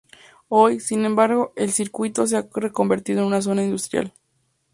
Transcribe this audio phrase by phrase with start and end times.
[0.49, 4.11] Hoy, sin embargo, el circuito se ha reconvertido en una zona industrial.